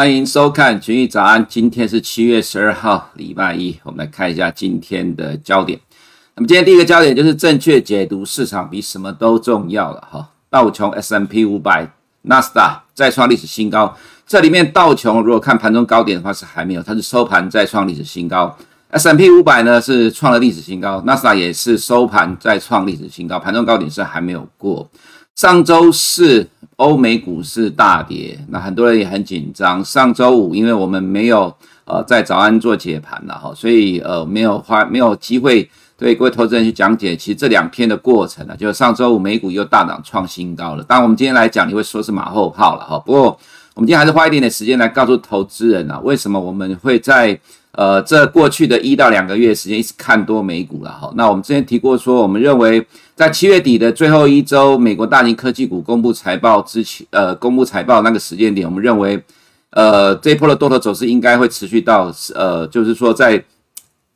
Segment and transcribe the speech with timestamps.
[0.00, 3.78] 欢迎收看《群益早安》，今天是七月十二号，礼拜一。
[3.82, 5.78] 我们来看一下今天的焦点。
[6.34, 10.26] 那么今天第一个焦点就是正确解读市场比什么都重要了哈。
[10.48, 11.86] 道琼、s m p 五百、
[12.22, 13.94] 纳斯达再创历史新高。
[14.26, 18.56] 这里面道琼如果看盘中高点的话是还没有，它是收盘再创历史新高。
[18.92, 24.88] s m p 五百呢是创了历史新高，纳斯达也是收盘再创历史新高，盘中高点是还没有过。
[25.36, 26.48] 上周四
[26.80, 29.84] 欧美股市大跌，那很多人也很紧张。
[29.84, 37.14] 上周五因为我们没有呃在早安做解盘了哈，所以呃没有花没有机会对各位投资人去讲解。
[37.14, 40.82] 其实这两天的过程呢，就上周五美股又大涨创新高了。
[40.82, 42.98] 当然我们今天来讲，你会说是马后炮了哈。
[42.98, 43.38] 不过
[43.74, 47.38] 我们今天还是花一点点时间来告诉投资人啊，为什么我们会在。
[47.72, 51.12] 呃，这过去的一到两个月时间一直看多美股了哈。
[51.14, 59.22] 那我们之前提过说，我们认为在七月底的最后一周，美国大型科技股公布财报之前，呃，公布财报那个时间点，我们认为，
[59.70, 63.44] 呃，这一波的多头走势应该会持续到，呃，就是说在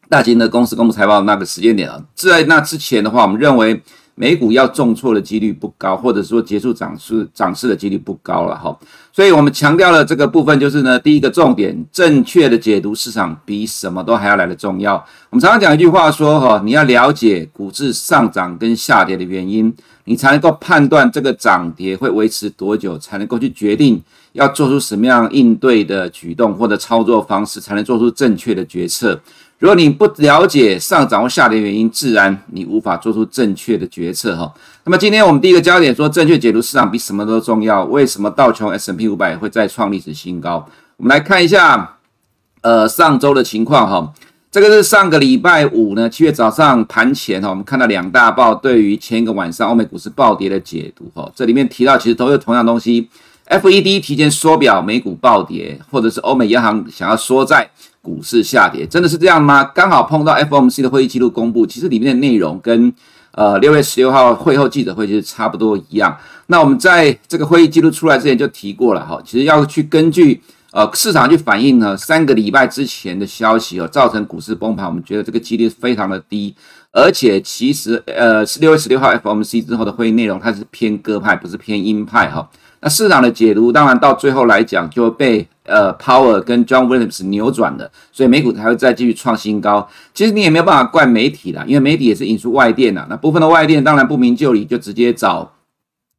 [0.08, 2.02] 大型的公司公布财报那个时间点啊。
[2.14, 3.80] 在那之前的话，我们认为。
[4.16, 8.76] 美股要重挫的几率不高，或者说结束涨势涨势的几率不高了哈，
[9.12, 14.94] 所以我们强调了这个部分，就是呢，第一个重点，正确的解读市场比什么都还要来得重要。
[15.30, 24.00] 我们常常讲一句话说哈，你要了解股市上涨跟下跌的原因，你才能够判断这个涨跌会维持多久，才能够去决定
[24.32, 29.20] 要做出什么样应对的举动或者操作方式，才能做出正确的决策。
[29.58, 34.52] 如果你不了解上涨或下跌原因，自然你无法做出正确的决策哈。
[34.84, 37.84] 那么今天我们第一个焦点说，正确解读市场比什么都重要。
[37.84, 40.68] 为什么道琼 S&P 五百会再创历史新高？
[40.96, 41.96] 我们来看一下，
[42.60, 44.12] 呃，上周的情况哈。
[44.50, 51.28] 这个是上个礼拜五呢，七月早上盘前哈，我们看到两大报对于前一个晚上欧美股市暴跌的解读哈。
[51.34, 53.08] 这里面提到其实都是同样东西
[53.48, 57.70] ，FED 提前缩表，美股暴跌，或者是欧美央行想要缩债。
[58.04, 59.64] 股市下跌，真的是这样吗？
[59.64, 62.92] 刚好碰到 FOMC 的会议记录公布，其实里面的内容跟
[63.32, 66.14] 呃六月十六号会后记者会其实差不多一样。
[66.48, 70.38] 那我们在这个会议记录出来之前就提过了哈，其实要去根据
[70.72, 76.54] 呃市场去反映呢三个礼拜之前的消息哦，造成股市崩盘，我们觉得这个几率非常的低，
[76.92, 82.46] 而且其实呃是六月十六号 FOMC 之后的会议内容，它是偏鸽派，不是偏鹰派哈。
[82.84, 85.48] 那市场的解读当然到最后来讲就被。
[85.66, 89.88] 呃，Power 跟 John Williams 扭转了，所以美股才会再继续创新高。
[90.12, 93.06] 其实你也没有办法怪媒体啦，因为媒体也是引述外电啦。
[93.08, 95.50] 那部分的外电当然不明就里，就直接找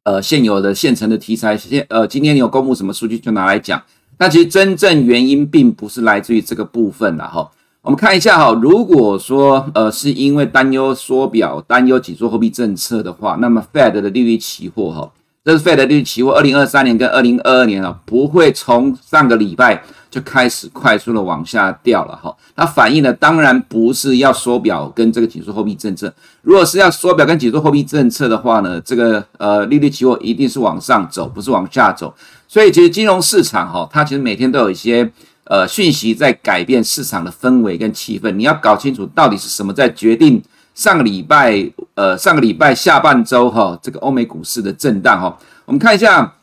[0.03, 1.55] 呃现有的现成的题材。
[1.55, 3.79] 现呃今天你有公布什么数据就拿来讲。
[4.17, 7.51] 那其实真正原因并不是来自于这个部分啦哈。
[7.83, 15.11] 我们看一下哈，如果说呃是因为担忧缩表、担忧紧缩货币政策的话，那么 Fed 的利率期货哈。
[15.45, 19.79] 这是费德利率期货，二零二三年跟二零二二年啊，不会从上个礼拜
[20.09, 22.35] 就开始快速的往下掉了哈。
[22.56, 26.11] 它反映的当然不是要缩表跟这个紧缩货币政策。
[26.41, 32.12] 如果是要缩表跟紧缩货币政策的话呢，这个呃利率期货一定是往上走，不是往下走。
[32.47, 35.07] 所以其实金融市场哈，它其实每天都有一些
[35.44, 38.31] 呃讯息在改变市场的氛围跟气氛。
[38.31, 40.41] 你要搞清楚到底是什么在决定。
[40.75, 46.34] 上个礼拜，呃，上个礼拜下半周哈，这个欧美股市的震荡哈，我们看一下，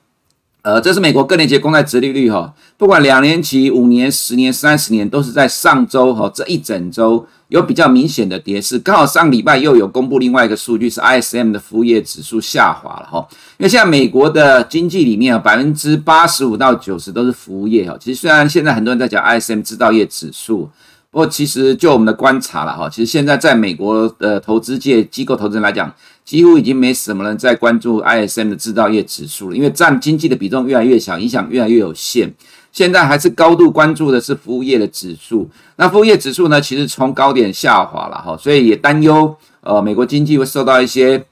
[0.62, 8.78] 呃，这是美国各年期公债殖利率哈，不管两年期、五年、十年、三十年，都是在上周哈这一整周有比较明显的跌势。
[8.78, 13.19] 刚好上礼拜又有公布另外一个数据是 ISM 的服务业指数下滑了哈，
[13.59, 17.94] 因为现在美国的经济里面啊，百分之八十五到九十都是服务业哈。
[18.00, 20.70] 其实虽然现在很多人在讲 ISM 制造业指数。
[21.12, 32.32] 不过，其实就我们的观察了哈，其实现在在美国的投资界机构投资人来讲，几乎已经没什么人在关注 ISM 的制造业指数了，因为占经济的比重越来越小，影响越来越有限。
[32.72, 35.46] 现在还是高度关注的是服务业的指数。
[35.76, 41.22] 那服务业指数呢，其实从高点下滑了哈，所以也担忧呃美国经济会受到一些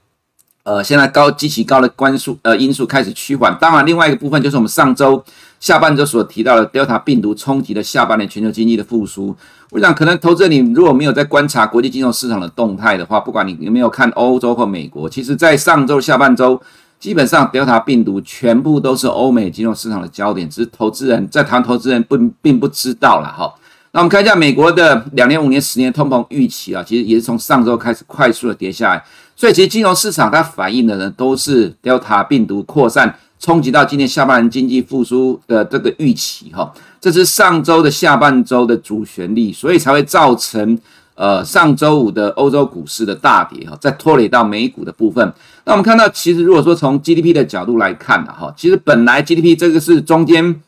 [0.63, 3.57] 呃现在高极其高的关数呃因素开始趋缓。
[3.59, 5.23] 当然，另外一个部分就是我们上周。
[5.59, 9.35] 下半周所提到的 Delta 病毒冲击的下半年全球经济的复苏，
[9.69, 16.59] 我想可能投资者你如果没有在观察国际金融市场的动态的话，不管你有没有看欧洲或美国，其实在上周下半周，
[16.99, 23.53] 基本上 Delta 病毒全部都是欧美金融市场的焦点，只是投资人在谈，投资人不并不知道了哈。
[23.93, 29.03] 那我们看一下美国的两年、五年、十年通膨预期啊，其实也是从上周开始快速的跌下来，
[29.35, 33.17] 所以其实金融市场它反映的呢都是 Delta 病毒扩散。
[33.43, 40.77] 冲击到今年下半年经济复苏的这个预期，哈，这是上周的下半周的主旋律，所以才会造成
[41.15, 45.33] 呃上周五的欧洲股市的大跌，哈，再拖累到美股的部分。
[45.65, 50.61] 那我们看到，其实如果说从 GDP 的角度来看的哈，其实本来 GDP 这个是中间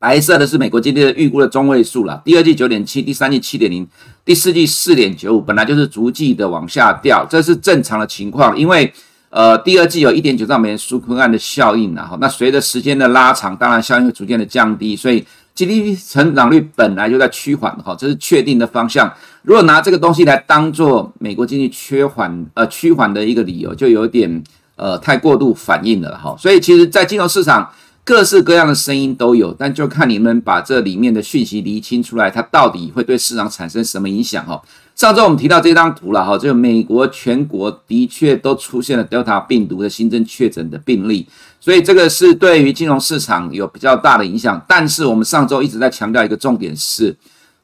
[0.00, 3.84] 白色的是美国今天的预估的中位数了，第二季九点七，第三季七点零，
[4.24, 8.92] 第四季四点九五，本来就是逐季的往下掉，这是正常的情况，因为
[9.30, 19.12] 呃第二季有一点九兆美元纾困案的效应然后，那随着时间的拉长，当然效应会逐渐的降低，所以 GDP 成长率本来就在趋缓哈，这是确定的方向。
[19.42, 24.44] 如果拿这个东西来当做美国经济趋缓呃趋缓的一个理由，就有点
[24.76, 27.68] 呃太过度反应了哈，所以其实在金融市场。
[28.08, 34.42] 各式各样的声音都有，但就看你们把这里面的讯息厘清出来，它到底会对市场产生什么影响？
[34.46, 34.58] 哈，
[34.94, 41.28] 上周我们提到这张图了，哈，就美国全国的确都出现了 Delta 病毒的新增确诊的病例，
[41.60, 44.64] 所以这个是对于金融市场有比较大的影响。
[44.66, 47.14] 但是我们上周一直在强调一个重点是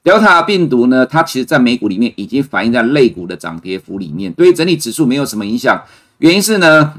[0.02, 5.82] ，Delta 病毒呢，它其实在美股里面已经反映在类股的涨跌幅里面，对于整体指数没有什么影响。
[6.18, 6.92] 原因是呢，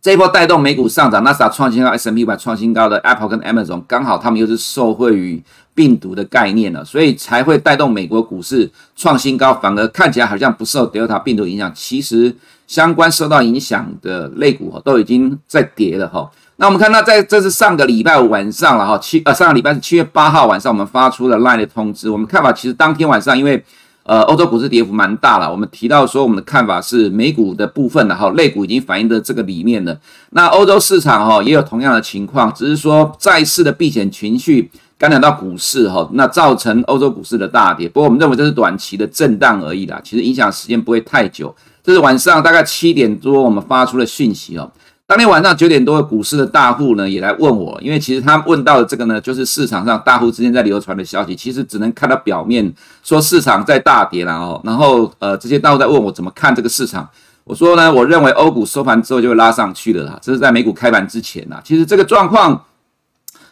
[0.00, 5.42] 这一波带动美股上涨，纳斯达克创新高，S&P 500创新高的 Apple 跟 Amazon，刚好他们又是受惠于
[5.74, 9.52] 病毒的概念了，所以才会带动美国股市创新高。
[9.54, 12.34] 反而看起来好像不受 Delta 病毒影响，其实
[12.68, 16.30] 相关受到影响的类股都已经在跌了哈。
[16.56, 22.08] 那我们看到，在这是上个礼拜五晚上了哈，七呃上个礼拜是七月八号晚上，我们发出了 Line 的通知。
[22.08, 23.64] 我们看法其实当天晚上因为。
[24.08, 25.50] 呃，欧洲股市跌幅蛮大了。
[25.50, 29.94] 我们提到说，我们的看法是美股的部分，然后类股已经反映的这个里面了。
[30.30, 37.86] 那欧洲市场哈也有同样的情况，只是说债市的避险情绪干扰到股市哈，那造成欧洲股市的大跌。
[37.86, 41.54] 不过我们认为这是短期的震荡而已啦，其实影响时间不会太久。
[41.84, 44.72] 这是晚上大概七点多我们发出的讯息哦。
[45.08, 52.70] 当天晚上九点多，股市的大户呢也来问我，因为其实他问到的这个呢，就是市场上大户之间在流传的消息，其实只能看到表面，
[53.02, 54.60] 说市场在大跌了哦。
[54.64, 57.08] 然后呃，这些大户在问我怎么看这个市场，
[57.44, 61.58] 我说呢，我认为欧股收盘之后就会拉上去了啦，这是在美股开盘之前呐。
[61.64, 62.64] 其实这个状况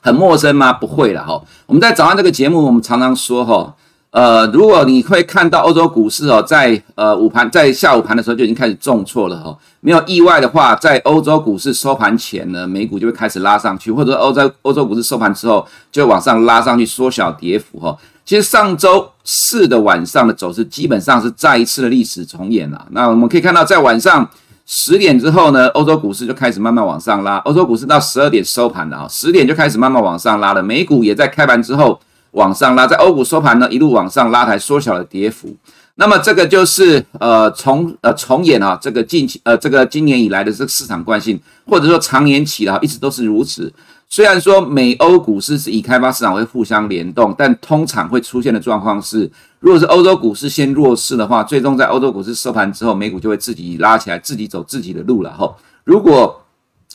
[0.02, 0.74] 很陌生吗？
[0.74, 1.40] 不会了哈。
[1.64, 3.74] 我们在早上这个节目，我们常常说哈。
[4.16, 17.94] 呃，如果你会看到欧洲股市哦，在呃午盘，在下午盘的时候就已经开始重挫了哈，没有意外的话，在欧洲股市收盘前呢，美股就会开始拉上去，或者欧洲欧洲股市收盘之后就往上拉上去，缩小跌幅哈。
[18.24, 22.86] 其实上周四的晚上的走势基本上是再一次的历史重演了。
[22.92, 24.26] 那我们可以看到，在晚上
[24.64, 32.00] 十点之后呢，欧洲股市就开始慢慢往上拉，欧洲股市到十二点收盘了啊，十点就开始慢慢往上拉了，美股也在开盘之后。
[32.36, 35.54] 往上拉，在欧股收盘呢，一路往上拉抬，缩小了跌幅。
[35.94, 43.72] 那么这个就是呃重呃重演啊，这个近期呃这个今年以来的这个市场惯性，或者说长年起来一直都是如此。
[44.06, 49.28] 虽然说美欧股市是以开发市场会互相联动，但通常会出现的状况是，
[49.58, 55.32] 如果是欧洲股市先弱势的话，最终在欧洲股市收盘之后，美股就会自己拉起来，自己走自己的路了。
[55.32, 56.38] 后如果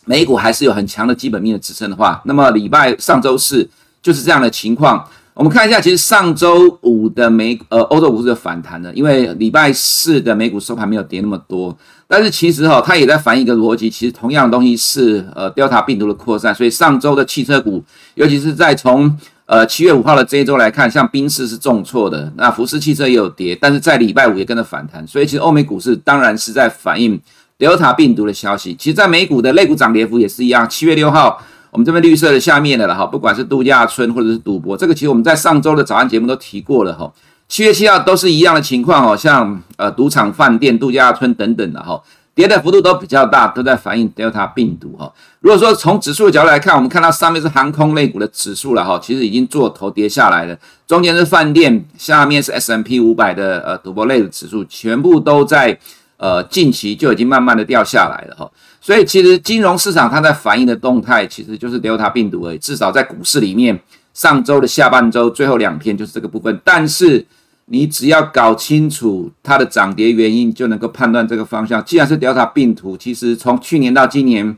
[0.06, 3.68] 美股还是有很强的基本面的支撑的话，那么礼拜上周四
[4.04, 5.04] 就是这样的情况。
[5.34, 11.76] 我们看一下，其实上周五的美呃欧洲股市的反弹呢，因为礼拜四的美股收盘没有跌那么多，
[12.06, 17.82] 但是其实哈、哦，它也在反映一个逻辑，其实同样的东西是呃 Delta 病毒的扩散，所以上周的汽车股，
[18.16, 27.18] 尤其是在从呃七月五号的这一周来看，像宾士是重挫的，那福斯汽车也有跌，但是在礼拜五也跟着反弹，所以其实欧美股市当然是在反映
[27.58, 28.76] Delta 病毒的消息。
[28.76, 31.42] 其实，在美股的类股涨跌幅也是一样，七月六号。
[31.72, 37.12] 我们这边绿色的下面的了哈，不管是度假村或者是赌博，这个其实我们在上周的早安节目都提过了哈。
[37.48, 42.02] 七月七号都是一样的情况哦，像呃赌场、饭店、度假村等等的哈，
[42.34, 45.12] 跌的幅度都比较大，都在反映 Delta 病毒哈。
[45.40, 55.78] 如果说从指数的角度来看，我们看到上面是航空类股的指数了哈，其实已经做头跌下来了，中间是饭店，下面是 S M P 五百的呃赌博类的指数，全部都在
[56.22, 58.50] 呃近期就已经慢慢的掉下来了哈。
[58.80, 62.58] 所以其实金融市场它在反映的动态，其实就是 Delta 病毒而已。
[62.60, 63.80] 至少在股市里面，
[64.14, 66.62] 上周的下半周最后两天就是这个部分。
[66.64, 67.26] 但是
[67.66, 71.84] 你只要搞清楚它的涨跌原因，就能够判断这个方向。
[71.84, 74.58] 既然是 Delta 病毒，其实从去年到今年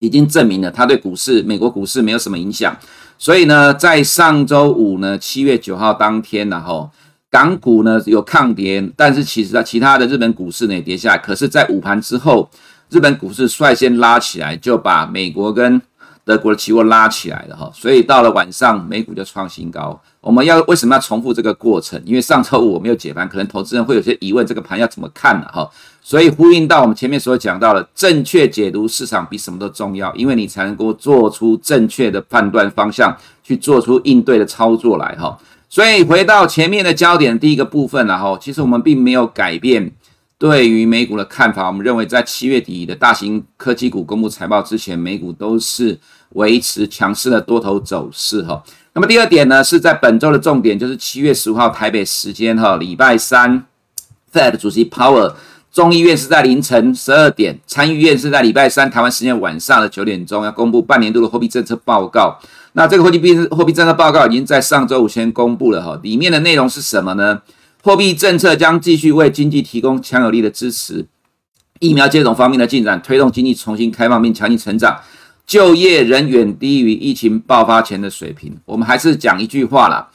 [0.00, 2.76] 已经证明了它对股市、美国股市没有什么影响。
[3.18, 6.90] 所以呢，在上周五呢，七月九号当天，然后
[7.30, 11.18] 港股呢有抗跌，但是其实在其他的日本股市呢也跌下来。
[11.18, 12.48] 可是，在午盘之后。
[12.88, 15.82] 日本股市率先拉起来，就把美国跟
[16.24, 20.00] 德国的期货拉起来了哈，所以到了晚上，美股就创新高。
[20.20, 22.00] 我们要为什么要重复这个过程？
[22.06, 25.48] 因为上周五我没有解盘，可能投资人会有些疑问，这个盘要怎么看呢？
[25.52, 25.68] 哈，
[26.00, 35.36] 所以呼应到我们前面所讲到的，正确解读市场比什么都重要，因为你才能够做出正确的判断方向，去做出应对的操作来哈。
[35.76, 39.92] 所以回到前面的焦点，第一个部分然后，其实我们并没有改变。
[40.38, 45.98] 对于美股的看法，我们认为在七月底的大型科技股公布财报之前，美股都是
[46.30, 48.64] 维持强势的多头走势哈。
[48.94, 53.66] 那么第二点呢，是在本周的重点，就是七月十五号台北时间哈，礼拜三
[54.32, 55.34] ，Fed 主席 Power
[55.76, 62.34] 众议院是在凌晨十二点，参议院是在礼拜三台湾时间晚上的九点钟要公布半年度的货币政策报告。
[62.72, 67.42] 那这个货币货币政策报告已经在上周五先公布了哈，里面的内容是什么呢？
[67.82, 71.04] 货币政策将继续为经济提供强有力的支持，
[71.80, 74.98] 疫苗接种方面的进展推动经济重新开放并强劲成长。
[75.46, 78.56] 就业仍远低于疫情爆发前的水平。
[78.64, 80.08] 我们还是讲一句话啦，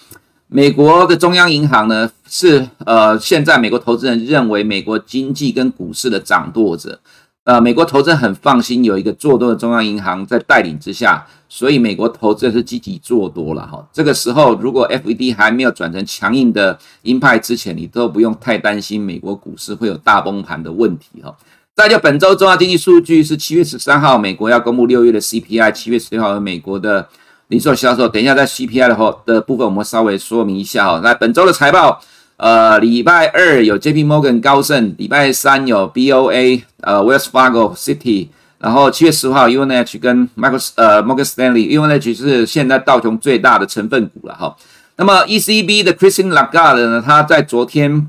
[0.54, 7.00] 美国的中央银行呢是呃，现在美国投资人认为美国经济跟股市的掌舵者。
[7.46, 13.88] 呃，美国投资人很放心有一个做多的中央银行在带领之下，所以美国投资人是积极做多了哈。
[13.94, 21.34] 这个时候，如果 FED 还没有转成强硬的鹰派之前，你都不用太担心美国股市会有大崩盘的问题哈。
[21.74, 27.08] 再就本周重要经济数据是七月十三号，美国要公布六月的 CPI，七月十六号美国的
[27.52, 28.08] 零售销售。
[28.08, 31.02] 等一下在 CPI 的后的部分，我们稍微说明一下哈。
[31.04, 32.02] 那本周的财报，
[32.38, 44.56] 呃，礼拜二有 JP Morgan 高盛，礼拜三有 BOA，呃，Wells Fargo City，然后七月十五号 UNH 跟 Michael 呃 Morgan Stanley，UNH 是现在道琼最大的成分股了哈。
[44.96, 48.08] 那么 ECB 的 Christine Lagarde 呢，他在昨天。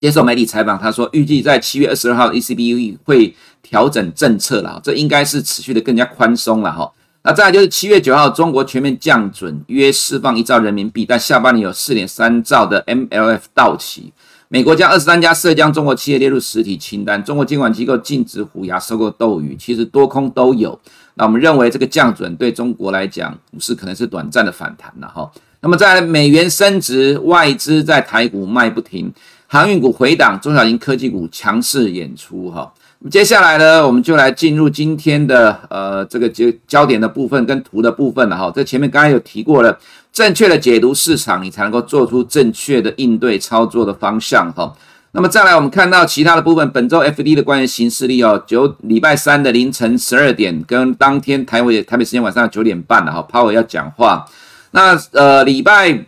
[0.00, 6.92] 接受媒体采访，他说预计在七月二十二号，ECB 会调整政策了，这应该是持续的更加宽松了哈。
[7.26, 14.12] 那再来就是七月九号，中国全面降准，约释放一兆人民币，但下半年有四点三兆的 MLF 到期。
[14.48, 20.78] 美国将二十三家涉疆中国企业列入实体清单，中国监管机构禁止虎牙收购斗鱼，其实多空都有。
[21.14, 25.32] 那我们认为这个降准对中国来讲，股市可能是短暂的反弹了哈。
[25.62, 29.10] 那么在美元升值，外资在台股卖不停。
[29.46, 32.70] 航运股回档，中小型科技股强势演出哈。
[33.10, 38.50] 接下来呢，我们就来进入今天的呃这个焦焦点的部分跟图的部分了哈。
[38.54, 39.78] 这前面刚才有提过了，
[40.10, 44.74] 正确的解读市场，你才能够做出正确的应对操作的方向哈。
[45.12, 54.26] 那么再来，我们看到其他的部分，本周 F D 的关于行事历哦，九礼拜三的凌晨十二点，跟当天台北台北时间晚上九点半了哈，Powell 要讲话。
[54.70, 56.06] 那呃礼拜。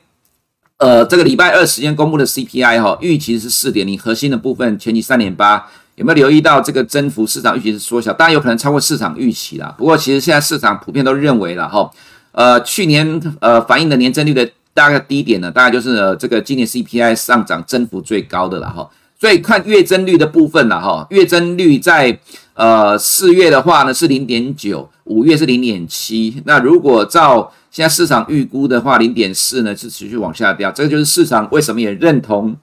[0.79, 7.26] 呃，这个礼拜二时间公布的 CPI 哈，预期是四点零，核心的部分前期三点八，有没有留意到这个增幅？
[7.26, 9.75] 市场预期是缩小，当然有可能超过市场预期啦。
[9.76, 11.91] 不过其实现在市场普遍都认为了哈，
[12.33, 18.88] 呃，去年呃反映的年增率的大概低点呢，大概就是呃这个今年 CPI 上涨增幅最高的了哈。
[19.19, 22.19] 所以看月增率的部分了哈，月增率在
[22.53, 26.43] 呃四月的话呢是零点九，五月是零点七。
[26.45, 32.55] 那如果照现在市场预估的话，零点四呢是持续往下掉，这个就是市场为什么也认同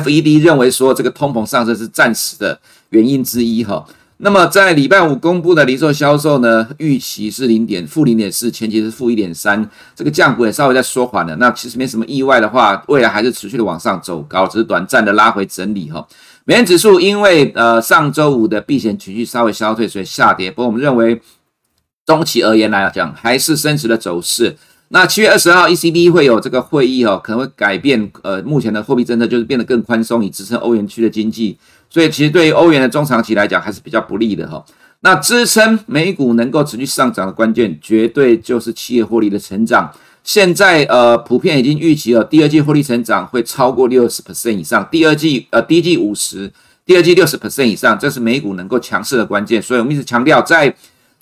[0.00, 2.58] FED 认为说这个通膨上升是暂时的
[2.90, 3.84] 原因之一哈。
[4.18, 11.36] 那么在礼拜五公布的零售销售呢，预期是零点负零点四，前期是负一点三，这个降幅也稍微在缩缓了。
[11.36, 16.06] 那其实没什么意外的话，未来还是持续的往上走高，只是短暂的拉回整理哈。
[16.44, 20.50] 美元指数因为呃上周五的避险情绪稍微消退，所以下跌。
[20.50, 21.20] 不过我们认为。
[22.06, 24.56] 中期而言来讲，还是升值的走势。
[24.88, 31.58] 那七月二十号，ECB 会有这个会议哦，可能会改变呃目前的货币政策，就是变得更宽松，以支撑欧元区的经济。
[31.90, 34.64] 所以其实对于欧元的中长期来讲，还是比较不利的哈。
[35.00, 39.92] 那支撑美股能够持续上涨的关键，绝对就是企业获利的成长。
[40.22, 46.52] 现在呃，普遍已经预期了第二季获利成长会超过六十 percent 以上，第二季呃第一季五十，
[46.84, 49.60] 第二季六十 percent 以上，这是美股能够强势的关键。
[49.60, 50.72] 所以我们一直强调在。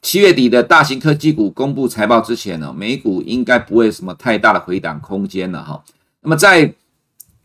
[0.05, 5.83] 七月底的大型科技股公布财报之前呢，美股应该不会什么太大的回档空间了哈。
[6.21, 6.71] 那么在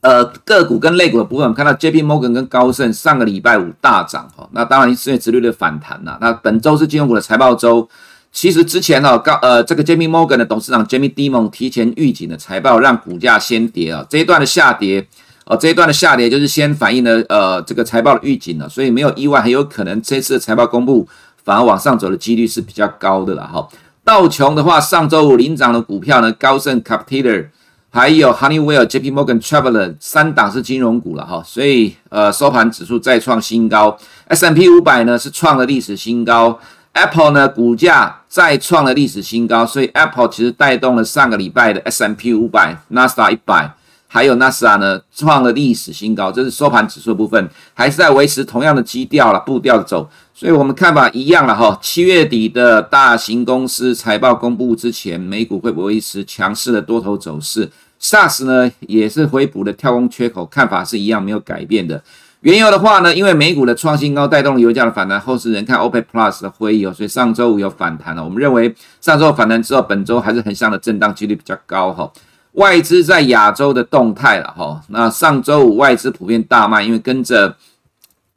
[0.02, 6.18] 呃个股跟类股的部分，我们看到 JP Morgan 跟高盛上个礼拜五大涨哈，那当然是因为殖率的反弹呐。
[6.20, 7.88] 那本周是金融股的财报周，
[8.34, 14.06] 其实之前哈高呃这个 JP Morgan 的董事长 Jamie Dimon 提前预警的财报，让股价先跌啊。
[14.10, 15.08] 这一段的下跌
[15.46, 21.08] 哦，这一段的下跌就是先反映了呃这个财报的预警了，所以没有意外，很有可能这次的财报公布。
[21.44, 23.68] 反而往上走的几率是比较高的了哈。
[24.04, 27.48] 道琼的话，上周五领涨的股票呢，高盛、Caterpillar，
[27.92, 31.44] 还有 Honeywell、JP Morgan、Traveler 三档是金融股了哈。
[31.46, 33.96] 所以呃，收盘指数再创新高
[34.28, 36.60] ，S&P 五百呢是创了历史新高
[36.94, 43.72] ，Apple 呢股价再创了历史新高，所以 Apple 其实带动了上个礼拜的 S&P 五百、纳斯达克一百。
[44.12, 51.78] 还有纳斯达呢，创了历史新高，这是收盘指数部分，还是在维持同样的基调了步调走，所以我们看法一样了哈。
[51.82, 57.70] 七月底的大型公司财报公布之前，美股会不会维持强势的多头走势
[58.02, 62.02] ？SARS 呢也是回补的跳空缺口，看法是一样没有改变的。
[62.40, 68.24] 原油的话呢，因为美股的创新高带动了油价的反弹，后市人看 OPEC Plus 的会议哦，所以上周五有反弹了。
[68.24, 72.10] 我们认为上周反弹之后，本周还是横向的震荡几率比较高哈。
[72.54, 77.54] 外资在亚洲的动态了哈，那上周五外资普遍大卖，因为跟着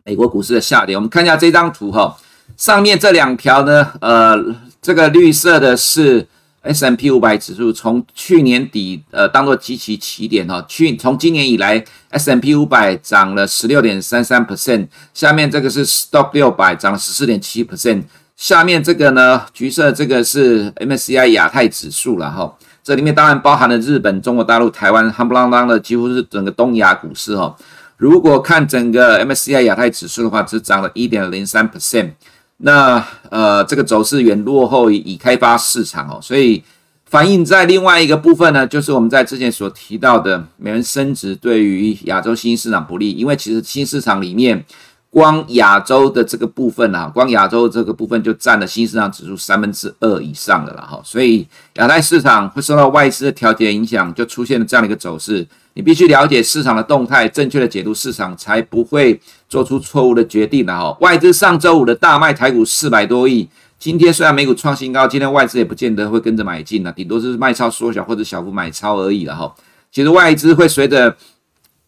[0.04, 0.94] 美国股市的下跌。
[0.94, 2.16] 我们看一下这张图哈，
[2.56, 4.36] 上面这两条呢，呃，
[4.80, 6.26] 这个绿色的是。
[6.64, 18.04] S M P 五百指数从去年底呃当做基期起点哈，去从今年以来 S M P 五百涨了十六点三三 percent，下面这个是 Stock 六百涨了十四点七 percent，
[18.36, 27.56] 下面这个呢橘色这个是 MSCI 亚太指数了哈，这里面当然包含了日本、中国大陆、台湾，夯不啷当的几乎是整个东亚股市哈。
[28.02, 32.10] 如果看整个 MSCI 亚太指数的话，只涨了一点零三 percent。
[32.56, 36.64] 那呃，这个走势远落后于已开发市场哦，所以
[37.04, 44.64] 反映在另外一个部分呢，就是我们在之前所提到的美元升值对于亚洲新兴市场不利，因为其实新市场里面。
[45.12, 55.46] 光亚洲的这个部分啊，光亚洲这个部分就占了新市场指数三分之二以上的了哈，所以亚太市场会受到外资的调节影响，就出现了这样的一个走势。
[55.74, 60.96] 你必须了解市场的动态，正确的解读市场，才不会做出错误的决定的哈。
[61.02, 63.46] 外资上周五的大卖台股四百多亿，
[63.78, 69.54] 今天虽然美股创新高，今天外资也不见得会跟着买进了，顶多是卖超缩小或者小幅买超而已了哈。
[69.90, 71.14] 其实外资会随着。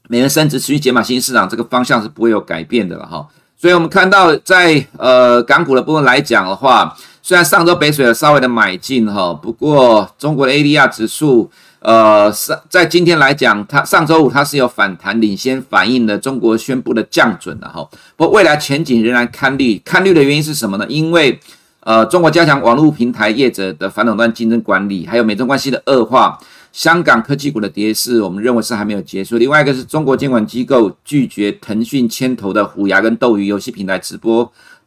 [0.08, 20.84] 美元升值持续解码新市场这个方向是不会有改变的了哈，所以我们看到在呃港股的部分来讲的话，虽然上周北水有稍微的买进哈，不过中国的 ADR 指数呃上在今天来讲，它上周五它是有反弹领先反映的中国宣布的降准了哈，不过未来前景仍然看绿，看绿的原因是什么呢？
[20.86, 21.40] 因为
[21.80, 26.38] 呃中国加强网络平台业者的反垄断竞争管理，还有美中关系的恶化。
[26.74, 29.38] 香港科技股的跌势，我们认为是还没有结束。
[29.38, 34.42] 另外一个是中国监管机构拒绝腾讯牵头的虎牙跟斗鱼游戏平台直播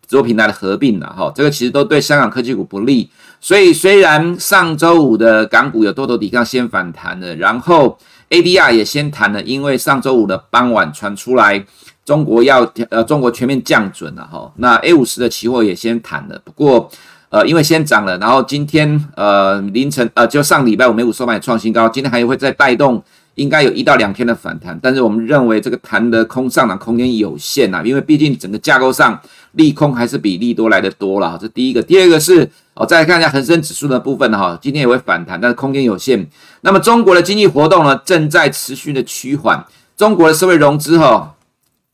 [0.05, 3.09] 直播平台的合并了哈，这个其实都对香港科技股不利。
[3.39, 7.97] 所以虽然上周五的港股有多头抵抗先反弹了，然后
[8.29, 11.65] ADR 也先弹了，因为上周五的傍晚传出来
[12.03, 16.91] 中国要呃中国全面降准了哈，那 A 五十的期货也先谈了，不过。
[17.29, 23.03] 呃，因为先涨了，然后今天呃凌晨呃就上礼拜五美股收盘创新高，今天还会再带动，
[23.35, 29.19] 应该有一到两天的反弹，但是我们认为这个弹的空上涨空间有限呐，因为毕竟整个架构上
[29.51, 36.25] 利空还是比利多来的多了，这第一个，第二个是哦再来看一下恒生指数的部分哈，今天也会反弹，但是空间有限。
[36.61, 39.65] 那么中国的经济活动呢正在持续的趋缓，
[39.97, 41.33] 中国的社会融资哈。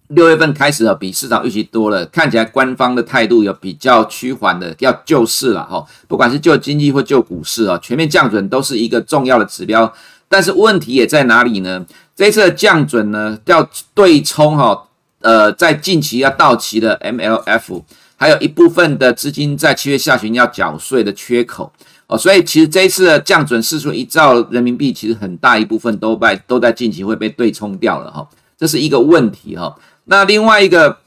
[0.09, 5.83] 六月份开始啊，比市场预期多了，看起来官方的态度有比较趋缓的，要救市了哈。
[6.07, 9.91] 不管是救经济或救股市啊，全面降准都是一个重要的指标。
[10.27, 11.85] 但是问题也在哪里呢？
[12.15, 14.87] 这一次的降准呢，要对冲哈，
[15.21, 17.81] 呃，在近期要到期的 MLF，
[18.15, 21.71] 还有一部分的资金在七月下旬要缴税的缺口
[22.07, 29.75] 哦，所以其实这一次的降准释出一兆人民币，其实很大一部分都在都在近期会被对冲掉了哈，这是一个问题哈。
[30.05, 30.97] 那另外一个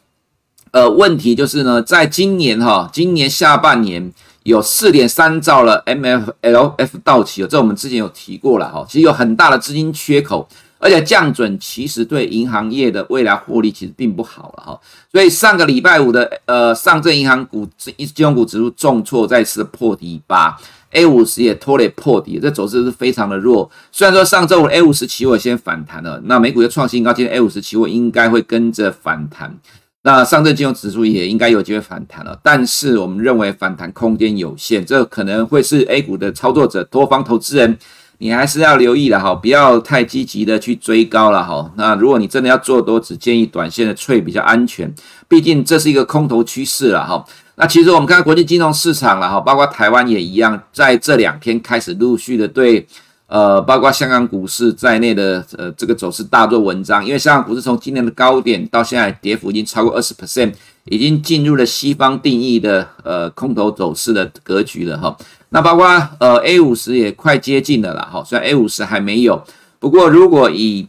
[0.71, 4.13] 呃问题就是呢，在今年哈，今年下半年
[4.45, 14.81] 有四点三兆了，M F L F 到期了，这我们之前有提过了哈，其实有很大的资金缺口，而且降准其实对银行业的未来获利其实并不好了哈，
[15.13, 20.57] 所以上个礼拜五的呃上证银行股金融股指数重挫，再次破底八。
[20.93, 23.71] A 五十也拖累破底，这走势是非常的弱。
[23.93, 29.59] 虽然说上周五 A 五十期货先反弹了，那美股又创新高，今天 A 五十期货应该会跟着反弹。
[30.03, 37.77] 那上证金融指数也应该有机会反弹了，但是我们认为反弹空间有限，这可能会是 A 股的操作者、多方投资人，
[38.19, 41.73] 你还是要留意了哈，不要太积极的去追高了哈。
[41.77, 44.95] 那如果你真的要做多，只建议短线的脆比较安全，
[45.27, 47.25] 毕竟这是一个空头趋势了哈。
[47.59, 52.87] 那其实我们看国际金融市场了哈，包括台湾也一样，在这两天开始陆续的对，
[53.27, 60.53] 呃，包括香港股市在内的呃这个走势大做文章，因为香港股市从今年的高点到现在跌幅已经超过二十 percent，
[60.85, 65.17] 已经进入了西方定义的呃空头走势的格局了哈。
[65.49, 65.87] 那包括
[66.21, 69.43] 呃 A 五十也快接近了啦哈，虽然 A 五十还没有，
[69.79, 70.87] 不过如果以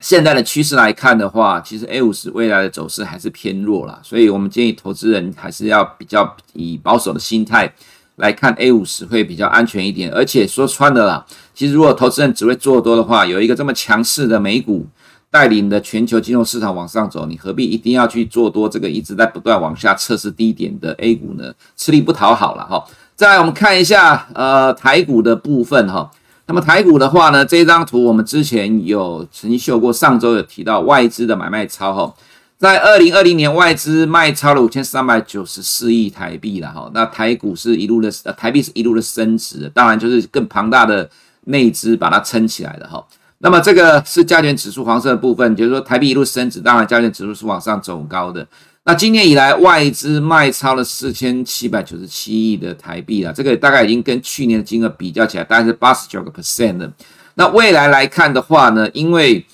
[0.00, 7.72] 现在的趋势来看的话，其实 A 五十未来的走势还是偏弱啦，所以我们建议投资人还是要比较以保守的心态
[8.14, 10.08] 来看 A 五十会比较安全一点。
[10.12, 14.86] 而且说穿了啦，其实如果投资人只会做多的话，有一个这么强势的美股
[15.32, 21.52] 带领的全球金融市场往上走，你何必一定要去做多这个一直在不断往下测试低点的 A 股呢？
[21.76, 22.84] 吃力不讨好了哈。
[23.16, 26.08] 再来我们看一下呃台股的部分哈。
[26.48, 32.14] 那么台股的话呢，这张图我们之前有曾经秀过，上周有提到外资的买卖超哈。
[32.56, 41.08] 在二零二零年外资卖超了五千三百九十四亿台币了哈，那台股是一路的呃台币是一路的升值，当然就是更庞大的
[41.44, 43.04] 内资把它撑起来的哈。
[43.40, 48.44] 那么这个是加权指数黄色的部分，就是说台币一路升值，当然加权指数是往上走高的。
[48.88, 56.90] 那今年以来外资卖超了四千七百九十七亿的台币了，这个大概已经跟去年的金额比较起来，大概是八十九个 percent 的。
[57.34, 59.44] 那未来来看的话呢，因为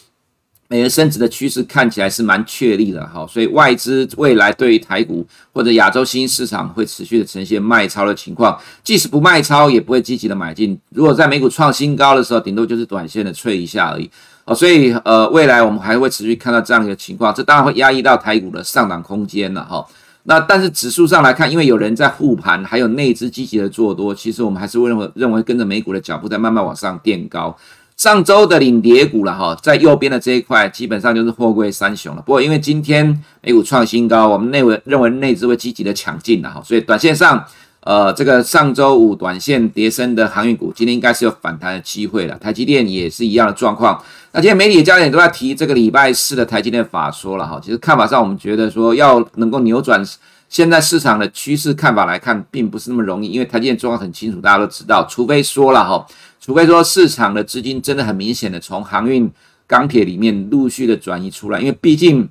[0.68, 10.78] 美元升值的趋势看起来是蛮确立的哈，所以外资未来对于台股或者亚洲新兴市场会持续的呈现卖超的情况，即使不卖超也不会积极的买进。
[10.90, 14.08] 如果在美股创新高的时候，顶多就是短线的脆一下而已
[14.44, 14.54] 哦。
[14.54, 19.84] 所以呃，未来我们还会持续看到这样一个情况，这当然会压抑到台股的上涨空间了哈。
[20.24, 27.54] 那但是指数上来看，因为有人在护盘，还有内资积极的做多，其实我们还是会认为认为跟着美股的脚步在慢慢往上垫高。
[27.96, 32.22] 上周的领跌股了哈，在右边的这一块基本上就是货柜三雄了。
[32.22, 37.44] 不过因为今天美股创新高，我们内为认为内资会积极的抢进了哈，所以短线上，
[37.84, 42.34] 呃，这个上周五短线跌升的航运股，今天应该是有反弹的机会了。
[42.38, 44.02] 台积电也是一样的状况。
[44.32, 50.02] 那今天媒体的焦点都在提这个礼拜四的台积电法说了哈，其实看法上我们觉得说要能够扭转
[50.48, 56.06] 现在市场的趋势看法来看，并不是那么容易，因为台积电状况很清楚，大家都知道，除非说了哈。
[56.40, 59.30] 除非说市场的资金真的很明显的从航运、
[59.66, 62.26] 钢铁里面陆续的转移出来，因为毕竟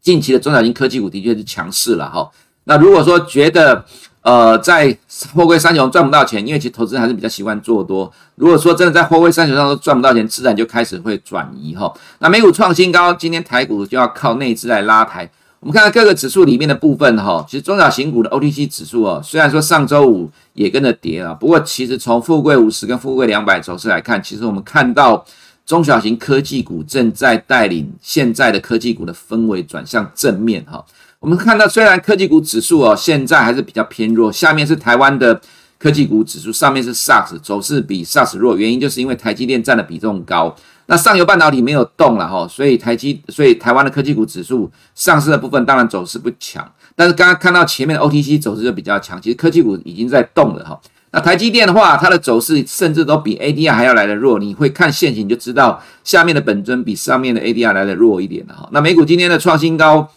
[0.00, 2.28] 近期的中小型科技股的确是强势了哈。
[2.64, 3.84] 那如果说觉得
[4.22, 4.96] 呃在
[5.34, 8.10] 货柜三雄赚不到钱，因为其实投资人还是比较习惯做多。
[8.36, 11.92] 如果说真的在货柜三雄上都赚不到钱，自然就开始会转移哈。
[12.20, 15.30] 那美股创新高，今天台股就要靠内资来拉抬。
[15.60, 25.24] 我们看看各个指数里面的部分哈，其实中小型股的 OTC 指数哦，虽然说上周五也跟着跌了，不过其实从富贵五十跟富贵两百走势来看，其实我们看到
[25.64, 30.84] 中小型科技股正在带领现在的科技股的氛围转向正面哈。
[31.22, 35.40] 我们看到虽然科技股指数哦现在还是比较偏弱，下面是台湾的
[35.78, 40.52] 科技股指数，上面是 SARS 走势比 SARS 弱，原因就是因为台积电占的比重高。
[40.86, 50.80] 那上游半导体没有动了哈，所以台积，所以台湾的科技股指数上市的部分当然走势不强，但是刚刚看到前面的 OTC 走势就比较强，其实科技股已经在动了哈。
[51.12, 58.68] 那台积电的话，它的走势甚至都比 ADR 还要来得弱，你会看线型就知道下面的本尊比上面的 ADR 来得弱一点的哈。
[58.72, 60.10] 那美股今天的创新高，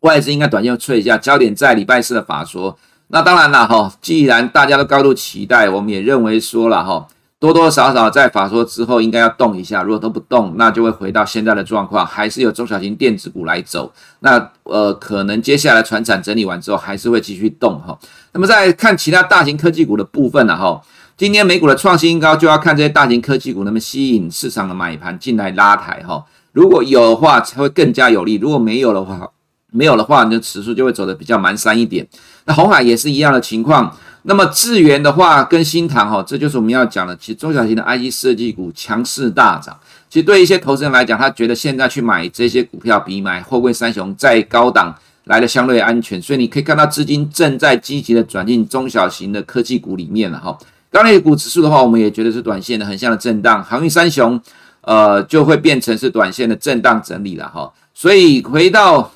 [0.00, 2.78] 外资应该短线吹一下，焦点在礼拜四的法说。
[3.08, 7.06] 那当然了哈，既然大家都高度期待，我们也认为说了哈。
[7.38, 13.92] 多多少少在法说之后应该要动一下，如果都不动，那就会回到现在的状况，还是由中小型电子股来走。
[14.20, 17.96] 那呃，可能接下来船产整理完之后，还是会继续动哈。
[18.32, 20.80] 那么再看其他大型科技股的部分呢哈，
[21.14, 26.24] 今天美股的创新高就要看这些大型科技股能不能吸引市场的买盘进来拉抬哈。
[26.52, 29.28] 如果有的话，才会更加有利；如果没有的话，
[29.72, 32.06] 没有的话，你的指数就会走得比较蹒跚一点。
[32.44, 33.94] 那红海也是一样的情况。
[34.28, 37.14] 那么智源的话跟新唐哈，这就是我们要讲的。
[37.16, 39.78] 其实中小型的 IC 设计股强势大涨。
[40.08, 44.92] 其实对一些投资人来讲，他觉得现在去买这些股票比买货柜三雄再高档
[45.24, 46.20] 来的相对安全。
[46.20, 50.56] 所以你可以看到资金正在积极的转进中小型的科技股里面了哈。
[50.90, 53.62] 钢铁股指数的话，我们也觉得是短线的横向的震荡。
[53.62, 54.40] 航运三雄
[54.80, 57.72] 呃就会变成是短线的震荡整理了哈。
[57.94, 59.12] 所以回到。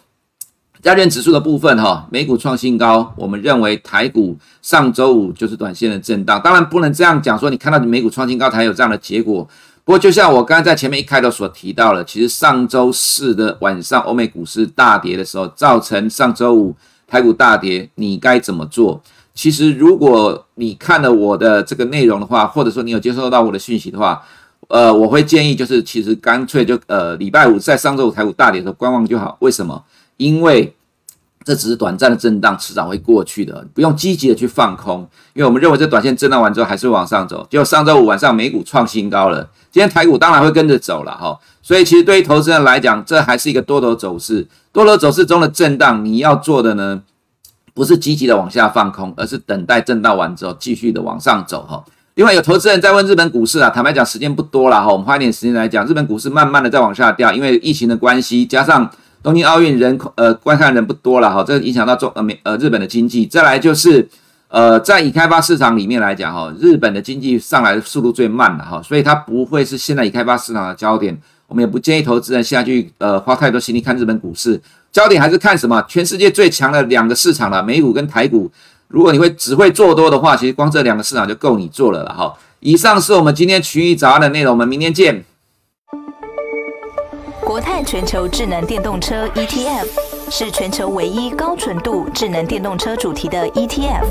[0.82, 6.40] 加权指数的部分，哈，美股创新高，我们认为台股上周五就是短线的震荡。
[6.42, 9.46] 当然不能这样讲，说你看到美股创新高才有这样的结果。
[9.84, 16.74] 不过就像我刚才在前面一开头所提到的，其实上周四的晚上欧美股市大跌的时候，造成上周五
[17.06, 19.02] 台股大跌，你该怎么做？
[19.34, 24.22] 其实如果你看了我的这个内容的话，或者说你有接收到我的讯息的话，
[24.68, 29.36] 呃，我会建议就是其实干脆就呃礼拜五在上周五台股大跌的时候观望就好。
[29.40, 29.82] 为什么？
[30.20, 30.76] 因为
[31.46, 35.00] 这只是短暂的震荡，迟早会过去的，不用积极的去放空，
[35.32, 37.46] 因为我们认为这短线震荡完之后还是往上走。
[37.48, 41.38] 就上周五晚上美股创新高了，今天台股当然会跟着走了哈。
[41.62, 44.46] 所以其实对于投资人来讲，这还是一个多头走势。
[44.72, 47.00] 多头走势中的震荡，你要做的呢，
[47.72, 51.82] 不是积极的往下放空，而是等待震荡完之后继续的往上走哈。
[52.16, 58.90] 另外有投资人在问日本股市啊，坦白讲时间不多了哈，我们花一点时间来讲，日本股市慢慢的在往下掉，因为疫情的关系，加上。
[59.22, 63.26] 东京奥运人口呃观看人不多了哈，这影响到中呃美呃日本的经济。
[63.26, 64.08] 再来就是
[64.48, 71.16] 呃在已开发市场里面来讲哈，日本的经济上来的速度最慢了哈，所以它不会是现在已开发市场的焦点。
[71.46, 74.60] 我们也不建议投资人现在去呃花太多心力看日本股市，
[74.92, 75.84] 焦点还是看什么？
[75.88, 78.48] 全世界最强的两个市场了，美股跟台股。
[78.86, 82.32] 如果你会只会做多的话，其实光这两个市场就够你做了了哈。
[82.60, 85.24] 以上是我们今天群益早安的内容，我们明天见。
[87.50, 89.84] 国泰全球智能电动车 ETF
[90.30, 94.04] 是全球唯一高纯度智能电动车主题的 ETF，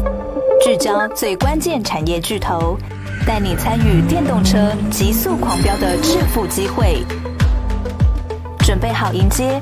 [0.62, 2.78] 聚焦最关键产业巨头，
[3.25, 7.02] 带你参与电动车急速狂飙的致富机会。
[8.60, 9.62] 准备好迎接